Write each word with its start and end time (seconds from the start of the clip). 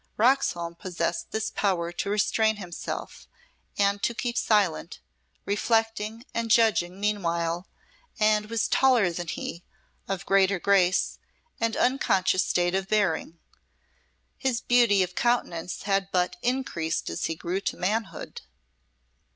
Roxholm 0.17 0.73
possessed 0.73 1.29
this 1.29 1.51
power 1.51 1.91
to 1.91 2.09
restrain 2.09 2.55
himself, 2.55 3.27
and 3.77 4.01
to 4.01 4.15
keep 4.15 4.35
silent, 4.35 4.99
reflecting, 5.45 6.25
and 6.33 6.49
judging 6.49 6.99
meanwhile, 6.99 7.67
and 8.19 8.47
was 8.49 8.67
taller 8.67 9.11
than 9.11 9.27
he, 9.27 9.61
of 10.07 10.25
greater 10.25 10.57
grace, 10.59 11.19
and 11.59 11.77
unconscious 11.77 12.43
state 12.43 12.73
of 12.73 12.87
bearing; 12.87 13.37
his 14.39 14.59
beauty 14.59 15.03
of 15.03 15.13
countenance 15.13 15.83
had 15.83 16.09
but 16.11 16.35
increased 16.41 17.07
as 17.07 17.25
he 17.25 17.35
grew 17.35 17.61
to 17.61 17.77
manhood. 17.77 18.41